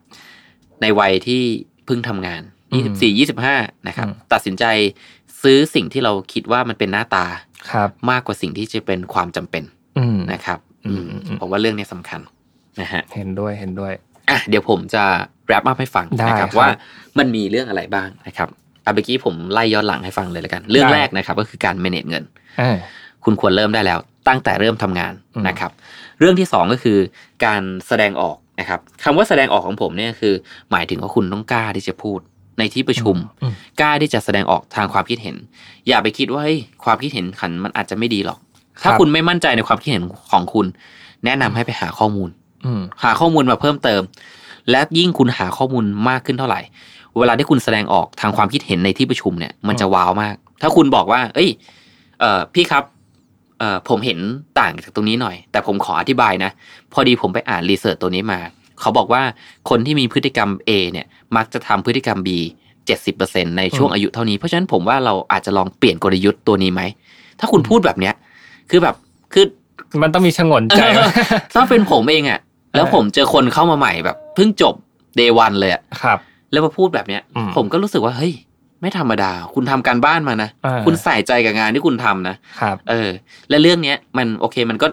[0.83, 1.43] ในวัยที่
[1.87, 2.43] เพิ่งทำงาน
[2.73, 4.65] อืม24 25นะครับอืมตัดสินใจ
[5.43, 7.27] ซื้อสิ่งที่เราคิดว่ามันเป็นหน้าตา
[7.73, 9.63] ครับมากกว่าสิ่งที่จะเป็นความจำเป็น
[9.99, 12.21] อืมนะครับอืมอืมอืมผมว่าเรื่องนี้สำคัญ
[12.81, 13.93] นะฮะเห็นด้วยเห็นด้วย
[14.31, 15.05] อะเดี๋ยวผมจะ
[15.47, 16.69] แรปอัพให้ฟังได้นะครับครับว่า
[17.19, 18.49] มันมีเรื่องอะไรบ้างนะครับ
[18.85, 22.25] อะเมื่อกี้ผมไล่ย้อนหลังให้ฟังเลยแล้วกัน เรื่องได้แรกนะครับ ก็คือการ manage เงิน
[22.59, 22.77] เออ
[23.27, 25.71] คุณควรเริ่มได้แล้ว ตั้งแต่เริ่มทำงานอืมนะครับ
[26.21, 26.99] เรื่องที่สองก็คือ
[27.45, 30.35] การแสดงออกนะครับคำว่าแสดงออกของผมเนี่ยคือ
[30.71, 32.19] หมายถึงว่าคุณต้องกล้าที่จะพูด
[32.59, 35.37] ในที่ประชุมอืมกล้าที่จะแสดงออกทางความคิดเห็น
[35.89, 38.39] อย่าไปคิดว่าเฮ้ยความคิดเห็นขันมันอาจจะไม่ดีหรอก
[38.83, 40.67] ถ้าครับคุณไม่มั่นใจในความคิดเห็นของคุณ
[41.25, 42.31] แนะนำให้ไปหาข้อมูล
[42.65, 44.03] อืมหาข้อมูลมาเพิ่มเติม
[44.71, 46.61] และยิ่งคุณหาข้อมูลมากขึ้นเท่าไหร่
[47.19, 51.51] เวลาที่คุณแสดงออกทางความคิดเห็นในที่ประชุมเนี่ย มันจะว้าวมาก ถ้าคุณบอกว่า เอ้ย
[52.21, 52.85] เอ่อพี่ครับ
[53.59, 54.19] เอ่อผมเห็น
[54.61, 56.51] ต่างจากตรงนี้หน่อย แต่ผมขออธิบายนะ
[56.93, 58.39] พอดีผมไปอ่านรีเสิร์ชตัวนี้มา
[58.81, 59.23] เขาบอกว่า
[59.71, 62.29] คนที่มีพฤติกรรม A เนี่ยมักจะทำพฤติกรรม B
[62.95, 66.83] 70%ในช่วงอายุเท่านี้ เพราะฉะนั้นผมว่าเราอาจจะลองเปลี่ยนกลยุทธ์ตัวนี้ไหม
[67.41, 68.15] ถ้าคุณพูดแบบเนี้ย
[68.71, 68.95] คือแบบ
[69.33, 69.47] คือ
[70.03, 70.81] มันต้องมีชงนใจ
[71.55, 72.41] ถ้าเป็นผมเองอะ
[72.77, 74.75] แล้วผมเจอคนเข้ามาใหม่แบบเพิ่งจบ
[75.17, 76.19] เดวันเลยอะครับ
[76.53, 78.33] แล้วมาพูดแบบเนี้ยอืมผมก็รู้สึกว่าเฮ้ย
[78.81, 83.09] ไม่ธรรมดา คุณทำการบ้านมานะอ่าคุณใส่ใจกับงานที่คุณทำนะครับเออ
[83.51, 84.87] และเรื่องเนี้ย มันโอเคมันก็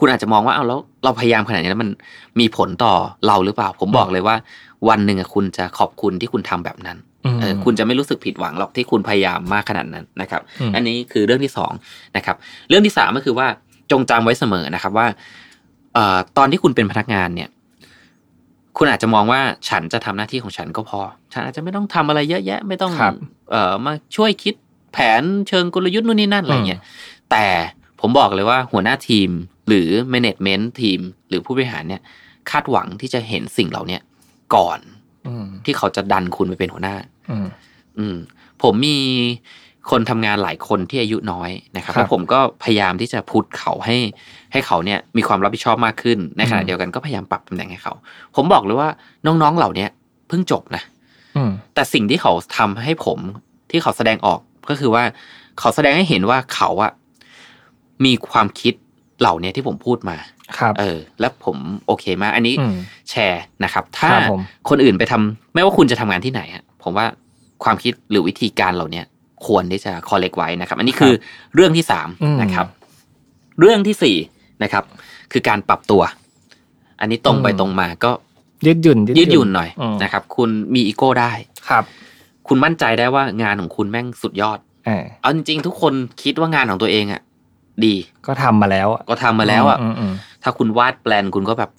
[0.00, 1.90] คุณอาจจะมองว่าเอาแล้วเราพยายามขนาดนี้แล้วมัน
[2.40, 2.94] มีผลต่อ
[3.26, 4.36] เราหรือเปล่า ผมบอกเลยว่า
[4.88, 6.96] วันหนึ่งอะคุณจะขอบคุณที่คุณทำแบบนั้น
[7.34, 11.72] มเออคุณจะไม่รู้สึกผิดหวังหรอกที่คุณพยายามมากขนาดนั้นนะครับอืมอันนี้คือเรื่องที่สอง
[12.16, 12.36] นะครับ
[12.68, 13.46] เรื่องที่สามก็คือว่า
[13.90, 15.06] จงจำไว้เสมอนะครับว่า
[15.94, 17.48] เอ่อตอนที่คุณเป็นพนักงานเนี่ย
[18.82, 21.00] คุณอาจจะมองว่าฉันจะทำหน้าที่ของฉันก็พอ
[21.32, 23.14] ฉันอาจจะไม่ต้องทำอะไรเยอะแยะ ไม่ต้องครับ
[23.50, 24.54] เอ่อมาช่วยคิด
[24.92, 26.80] แผนเชิงกลยุทธ์นู่นนี่นั่นอะไรเงี้ย
[27.30, 27.46] แต่
[28.00, 29.30] ผมบอกเลยว่าหัวหน้าทีม
[29.68, 32.02] หรือ management ทีม หรือผู้บริหารเนี่ย
[32.50, 34.02] คาดหวังที่จะเห็นสิ่งเหล่าเนี้ย
[34.54, 34.80] ก่อน
[35.26, 36.96] อืมที่เขาจะดันคุณไปเป็นหัวหน้า
[37.30, 37.46] อืม
[37.98, 38.16] อืม
[38.62, 38.98] ผมมี
[39.90, 43.96] คนทำงานหลายคนที่อายุน้อยนะครับครับแล้วผมก็พยายามที่จะพุดเขาให้
[44.52, 47.92] ให้เขาเนี่ยมีความรับผิดชอบมากขึ้นในขณะอืมเดียวกันก็พยายามปรับตำแหน่งให้เขา
[48.36, 48.88] ผมบอกเลยว่า
[49.26, 49.90] น้องๆเหล่าเนี้ย
[50.28, 50.82] เพิ่งจบนะ
[51.36, 53.18] อืมแต่สิ่งที่เขาทำให้ผม
[53.70, 55.02] ที่เขาแสดงออกก็คือว่า
[55.58, 56.92] เขาแสดงให้เห็นว่าเขาอะ
[58.04, 58.74] มีความคิด
[59.20, 60.16] เหล่าเนี้ยที่ผมพูดมา
[60.58, 62.74] ครับ เออ และผมโอเคมากอันนี้อืม
[63.10, 67.06] แชร์นะครับ ถ้าครับผมคนอื่นไปทำไม่ว่าคุณจะทำงานที่ไหนฮะผมว่า
[67.64, 69.04] ความคิดหรือวิธีการเหล่าเนี้ย
[69.46, 71.14] ควรที่จะคอลเลกไว้นะครับ อันนี้คือ
[71.54, 72.66] เรื่องที่สามอืมนะครับ
[73.60, 74.16] เรื่องที่สี่
[74.62, 74.84] นะครับ
[75.32, 76.02] คือการปรับตัว
[77.00, 78.10] อันนี้ตรงไปอืมตรงมาก็
[78.66, 81.32] ยืดหยุ่นยืดหยุ่นหน่อยมนะครับ คุณมีอีโก้ได้
[81.68, 81.84] ครับ
[82.48, 87.22] คุณมั่นใจได้ว่างานของคุณแม่งสุดยอดเออเอาจริงๆทุกคนคิดว่างานของตัวเองอะ
[87.84, 87.94] ดี
[88.26, 91.70] ก็ทำมาแล้วอะก็ทำมาแล้วอะมอืมถ้าคุณวาดแปลนคุณก็แบบ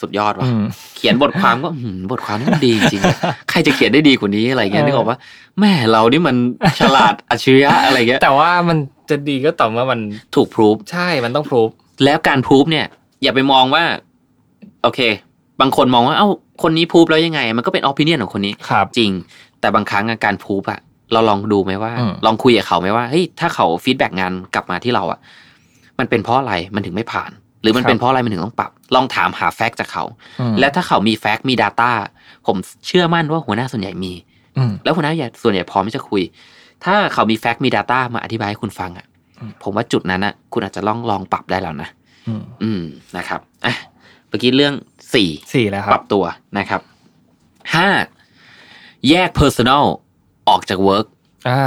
[0.00, 0.64] สุดยอดว่ะอืม
[0.96, 3.16] เขียนบทความก็หืมบทความนี่มันดีจริงๆอะ
[3.50, 5.18] ใครจะเขียนได้ดีกว่านี้อะไรเงี้ยเออนึกออกว่า
[5.60, 6.36] แม่เรานี่มัน
[6.80, 8.78] ฉลาดอัจฉริยะอะไรเงี้ยแต่ว่ามัน
[9.10, 10.00] จะดีก็ต่อเมื่อมัน
[10.34, 11.68] ถูก proof ใช่มันต้อง proof
[12.04, 12.86] แล้วการ proof เนี่ย
[13.22, 13.84] อย่าไปมองว่า
[14.82, 15.00] โอเค
[15.60, 16.28] บางคนมองว่าเอ้า
[16.62, 19.10] คนนี้พูฟแล้วยังไง มันก็เป็นอ p ิเนียนของคนนี้ครับจริง
[19.60, 20.80] แต่บางครั้งอะการพูฟอะ
[21.12, 25.18] เราลองดูไหมว่าอืมลองคุยกับเขาไหมว่าเฮ้ยถ้าเขา feedback งานกลับมาที่เราอะ
[25.98, 30.04] มันเป็นเพราะอะไรมันถึงไม่ผ่านห รือมันเป็นเพราะอะไรมันถึงต้องปรับ ลองถามหา fact จากเขา
[30.40, 31.90] อืมและถ้าเขามี fact มี Data
[32.46, 34.12] ผมเชื่อมั่นว่าหัวหน้าส่วนใหญ่มี
[34.58, 36.22] อืมแล้วหัวหน้าส่วนใหญ่พร้อมที่จะคุย
[36.84, 39.06] ถ้าเขามีแฟกต์มี Data มาอธิบายให้คุณฟังอะ
[39.40, 41.88] อืมผมว่าจุดนั้นอะคุณอาจจะลองลองปรับได้แล้วนะ
[42.28, 42.82] อืมอืม
[43.16, 43.74] นะครับอะ
[44.28, 44.74] เมื่อกี้เรื่อง
[45.14, 46.24] สี่สี่แล้วคปรัรับบตัว
[46.58, 46.80] นะครับ
[47.74, 47.88] ห้า
[49.10, 49.84] แยก personal
[50.48, 51.06] ออกจาก work
[51.48, 51.62] อ่า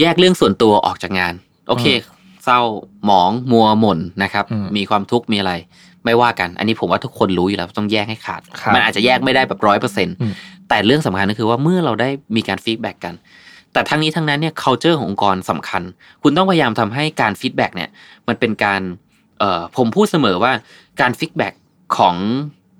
[0.00, 1.34] แยกเรื่องส่วนตัวออกจากงาน
[1.68, 1.84] โอเค
[2.44, 2.60] เศร้า
[3.06, 5.52] หมองมัวหม่นนะครับอืมมีความทุกข์มีอะไร
[6.04, 10.32] ไม่ว่ากัน อันนี้ผมว่าทุกคนรู้อยู่แล้วต้องแยกให้ขาดครับมันอาจจะแยกไม่ได้แบบร้อยเปอร์เซ็นต์อืม
[10.68, 13.14] แต่เรื่องสำคัญก็คือว่าเมื่อเราได้มีการ feedback กัน
[13.72, 15.82] แต่ทั้งนี้ทั้งนั้นเนี่ย culture ขององค์กรสำคัญ
[16.22, 17.90] คุณต้องพยายามทำให้การ feedback เนี่ย
[18.28, 18.80] มันเป็นการ
[19.38, 20.52] เอ่อผมพูดเสมอว่า
[21.00, 21.52] การ feedback
[21.96, 22.16] ของ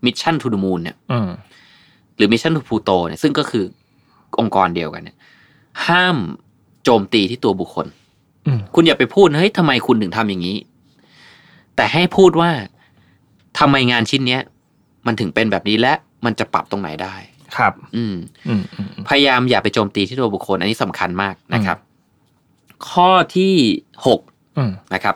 [0.04, 1.30] Mission to the Moon เนี่ยอืม
[2.16, 3.64] หรือ Mission to Pluto เนี่ยซึ่งก็คือ
[4.40, 5.16] องค์กรเดียวกันเนี่ย
[5.86, 6.16] ห้าม
[6.84, 8.01] โจมตีที่ตัวบุคคลอืม
[8.74, 10.58] คุณอย่าไปพูดเฮ้ยทำไมคุณถึงทำอย่างนี้
[11.76, 12.50] แต่ให้พูดว่า
[13.58, 14.42] ทำไมงานชิ้นเนี้ย
[15.06, 15.92] มันถึงเป็นแบบนี้และ
[16.24, 17.14] มันจะปรับตรงไหนได้
[17.56, 18.14] ครับ อืม
[18.48, 21.78] อืมอืมอืมพยายามอย่าไปโจมตีที่ตัวบุคคล อันนี้สำคัญมากนะครับ
[22.90, 23.54] ข้อที่
[24.06, 24.20] หก
[24.58, 25.14] อืมนะครับ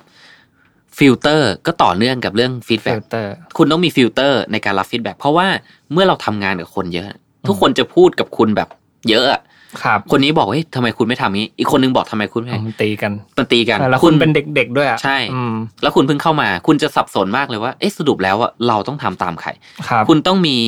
[0.99, 5.47] ฟิลเตอร์ก็ต่อเนื่องกับเรื่อง feedback filter คุณต้องมีฟิลเตอร์ในการรับ feedback เพราะว่า
[5.93, 7.09] เมื่อเราทำงานกับคนเยอะ
[7.47, 8.69] ทุกคนจะพูดกับคุณแบบ
[9.09, 9.43] เยอะอะ
[9.85, 19.51] ครับคนนี้บอกเฮ้ยทำไมคุณไม่ทำนี้ อีกคนนึงบอกทำไมคุณไม่เอามันตีกันมันตีกันแล้วคุณเป็นเด็กๆด้วยอะใช่อืมแล้วคุณเพิ่งเข้ามา คุณจะสับสนมากเลยว่าเอ๊ะสรุปแล้วอะเราต้องทำตามใคร
[19.89, 20.59] ครับคุณต้องมี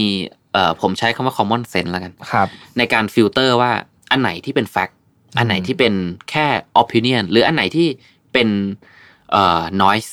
[0.53, 3.71] เอ่อผมใช้คำว่า common sense แล้วกันครับ ในการฟิลเตอร์ว่า
[4.11, 4.93] อันไหนที่เป็น fact
[5.39, 5.95] อันไหนที่เป็น
[6.31, 6.47] แค่
[6.83, 7.87] opinion หรืออันไหนที่
[8.33, 8.49] เป็น
[9.33, 10.11] เอ่อ noise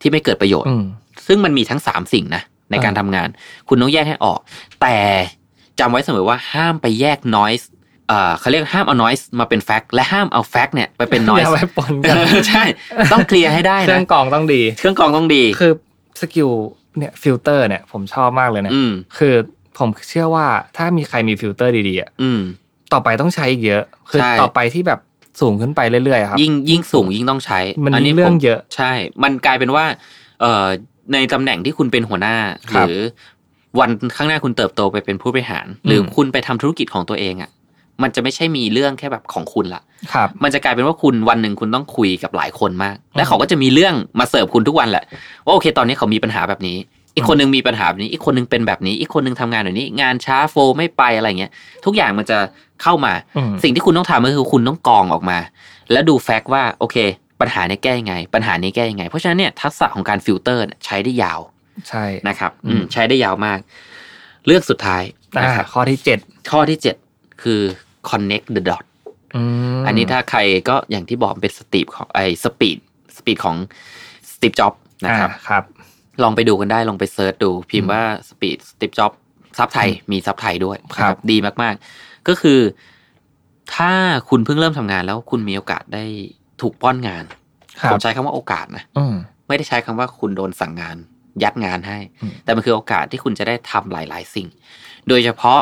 [0.00, 0.84] ที่ไม่เกิดประโยชน์อืม
[1.26, 3.28] ซึ่งมันมีทั้งสามสิ่งนะในการอ่าทำงาน
[3.68, 4.38] คุณต้องแยกให้ออก
[4.82, 4.96] แต่
[5.78, 7.64] จำไว้เสมอว่าห้ามไปแยก noise
[8.10, 12.16] เอ่อเขาเรียกห้ามเอา noise มาเป็น fact และห้ามเอา fact เนี่ยไปเป็นอ noise ย่าไปปนกัน
[12.48, 12.64] ใช่
[13.12, 15.72] ต้องเคลียร์ให้ได้นะ เครื่องกรองต้องดี เครื่องกรองต้องดี คือ
[16.20, 16.50] skill
[16.98, 19.34] เนี่ยฟิลเตอร์เนี่ยผมชอบมากเลยนะอืมคือ
[19.78, 20.46] ผมเชื่อว่า
[20.76, 22.40] ถ้ามีใครมีฟิลเตอร์ดีๆอะอืม
[22.92, 25.00] ต่อไปต้องใช้อีกเยอะคือใช่ต่อไปที่แบบ
[25.40, 28.92] สูงขึ้นไปเรื่อยๆอะครับ ยิ่งยิ่งสูงยิ่งต้องใช้ มันนี้เรื่องผมเยอะ ใช่
[29.22, 29.84] มันกลายเป็นว่า
[30.40, 30.66] เอ่อ
[31.12, 32.36] ในตำแหน่งที่คุณเป็นหัวหน้า
[32.70, 32.96] ครับ หรือ
[33.78, 37.50] วันข้างหน้าคุณเติบโตไปเป็นผู้บริหาร หรืออืมคุณไปทำธุรกิจของตัวเองอะ่ะ
[38.02, 39.82] มันจะไม่ใช่มีเรื่องแค่แบบของคุณละ
[40.14, 45.04] ครับ มันจะกลายเป็นว่าคุณวันหนึ่งคุณต้องคุยกับหลายคนมาก และเขาก็จะมีเรื่องมาเสิร์ฟคุณทุกวันแหละ
[45.44, 46.76] ว่าโอเค ตอนนี้เขามีปัญหาแบบนี้
[47.16, 51.52] อีกคนนึงมีปัญหาแบบนี้ อีกคนนึงเป็นแบบนี้ อีกคนนึงทำงานแบบนี้ งานช้า flow ไม่ไปอะไรเงี้ย
[51.84, 52.38] ทุกอย่างมันจะ
[52.82, 55.38] เข้ามาอืมสิ่งที่คุณต้องทำก็คือคุณต้องกรองออกมา
[55.92, 56.96] แล้วดู fact ว่าโอเค
[57.40, 61.40] ปัญหาเนี้ยแก้ยังไง ปัญหานี้แก้ยังไง เพราะฉะนั้นเนี่ยทักษะของการฟิลเตอร์เนี่ยใช้ได้ยาว
[61.88, 63.58] ใช่นะครับ อืมมใช้ได้ยาวมาก
[64.46, 65.02] เรื่องสุดท้าย
[65.36, 66.18] อะนะครับข้อที่เจ็ด
[66.50, 66.96] ข้อที่เจ็ด
[67.42, 67.60] คือ
[68.08, 68.84] connect the dot
[69.36, 69.42] อื
[69.78, 72.78] มอันนี้ถ้าใครก็อย่างที่บอกเป็น speech ของไอ้ speech
[73.16, 73.56] speech ของ
[74.32, 75.64] Steve Jobs นะครับอ่าครับ
[76.22, 79.12] ลองไปดูกันได้ลองไป search ดูพิมพ์ว่า speech Steve Jobs
[79.58, 82.60] ซับไทยมีซับไทยด้วยครับนะดีมาก ๆ ก็คือ
[83.74, 83.92] ถ้า
[84.28, 86.04] คุณเพิ่งเริ่มทำงานแล้วคุณมีโอกาสได้
[86.60, 87.24] ถูกป้อนงาน
[87.80, 89.14] ครับ ผมใช้คำว่าโอกาสนะอืม
[89.48, 90.96] ไม่ได้ใช้คำว่าคุณโดนสั่งงาน
[91.42, 94.48] ยัดงานให้อืมแต่มันคือโอกาสที่คุณจะได้ทำหลาย ๆ สิ่ง
[95.08, 95.60] โดยเฉพาะ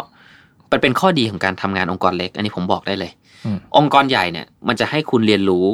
[0.73, 3.11] มันเป็นข้อดีของการทำงานองค์กรเล็ก อันนี้ผมบอกได้เลย
[3.45, 5.67] อืมองค์กรใหญ่เนี่ย มันจะให้คุณเรียนรู้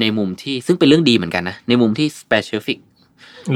[0.00, 2.78] ในมุมที่ซึ่งเป็นเรื่องดีเหมือนกันนะ ในมุมที่ specific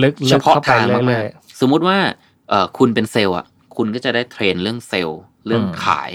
[0.03, 1.99] ลึกเฉพาะทางมาก ลึกเข้าไปเรื่อยๆสมมุติว่า
[2.49, 6.11] เอ่อคุณเป็นเซลล์อะ คุณก็จะได้ train เรื่องเซลล์ เรื่องอืมขาย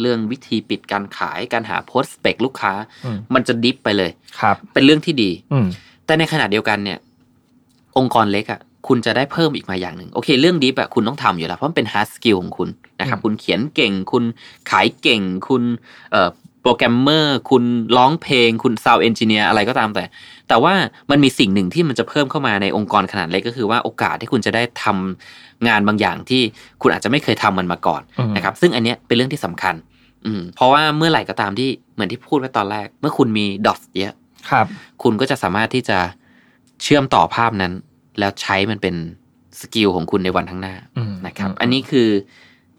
[0.00, 2.72] เรื่องวิธีปิดการขาย การหา prospect ลูกค้า
[3.04, 5.66] อืมมันจะ deep ไปเลยๆครับ เป็นเรื่องที่ดีอืม
[6.06, 6.98] แต่ในขณะเดียวกันเนี่ย
[7.98, 12.68] องค์กรเล็กอะ คุณจะได้เพิ่มอีกมาอย่างหนึ่ง โอเค เรื่อง deep อะคุณต้องทำอยู่แล้ว เพราะมันเป็น hard skill ของคุณ
[13.00, 14.24] นะครับอืมคุณเขียนเก่ง คุณ
[14.70, 15.62] ขายเก่ง คุณ
[16.12, 16.30] เอ่อ
[16.62, 17.64] โปรแกรมเมอร์ คุณ
[17.96, 20.04] ร้องเพลง คุณ sound engineer อะไรก็ตามแต่
[20.48, 20.74] แต่ว่า
[21.10, 26.42] มันมีสิ่งหนึ่งที่มันจะเพิ่มเข้ามาในองค์กรขนาดเล็กก็คือว่าโอกาสที่คุณจะได้ทำงานบางอย่างที่
[26.82, 29.74] คุณอาจจะไม่เคยทำมันมาก่อนอืมนะครับ ซึ่งอันเนี้ยเป็นเรื่องที่สำคัญ
[30.26, 34.14] อืมเพราะว่าเมื่อไหร่ก็ตามที่เหมือนที่พูดไว้ตอนแรก เมื่อคุณมี dot เยอะ
[34.50, 34.66] ครับ
[35.02, 35.98] คุณก็จะสามารถที่จะ
[36.82, 37.72] เชื่อมต่อภาพนั้น
[38.18, 38.94] แล้วใช้มันเป็น
[39.60, 42.08] skill ของคุณในวันข้างหน้าอืมนะครับอืมอันนี้คือ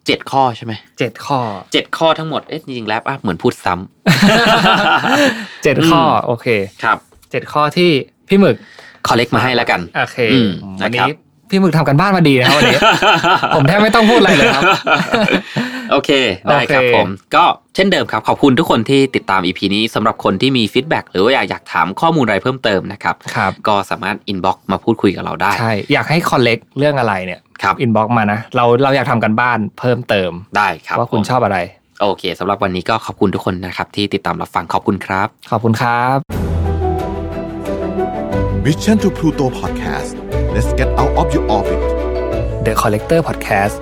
[0.07, 1.39] เจ็ดข้อใช่ไหมเจ็ดข้อ
[1.73, 6.47] เจ็ดข้อทั้งหมดเอ๊ะจริงๆแล้วอะเหมือนพูดซ้ำำเจ็ดข้อออืมโอเค
[6.83, 6.97] ครับ
[7.31, 7.89] เจ็ดข้อที่
[8.29, 8.55] พี่หมึก
[9.07, 11.15] collect มาให้แล้วกันโอเคอืมนะครับ วันนี้
[11.49, 12.79] พี่หมึกทำการบ้านมาดีนะครับวันนี้
[13.55, 14.63] ผมแทบไม่ต้องพูดอะไรเลยครับ
[15.91, 16.09] โอเค
[16.51, 17.43] ได้ครับโอเคผม ก็
[17.75, 36.56] เช่นเดิมครับ ขอบคุณทุกคนที่ติดตาม EP นี้สำหรับคนที่มี feedback หรือว่าอยากอยากถามข้อมูลอะไรเพิ่มเติมนะครับครับ ก็สามารถ inbox มาพูดคุยกับเราได้ใช่ อยากให้ collect เรื่องอะไรเนี่ยครับ inbox มานะ เราเราอยากทำการบ้านเพิ่มเติมได้ครับว่าคุณผมชอบอะไรโอเคสำหรับวันนี้ก็ขอบคุณทุกคนนะครับที่ติดตามรับฟังขอบคุณครับ ขอบคุณครับ
[38.67, 40.11] Mission to Pluto Podcast
[40.53, 41.81] let's get out of your orbit
[42.65, 43.75] The Collector Podcast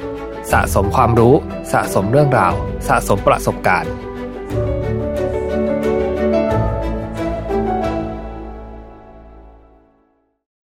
[0.52, 1.36] สะสมความรู้
[1.74, 2.54] สะสมเรื่องราว
[2.88, 3.92] สะสมประสบการณ์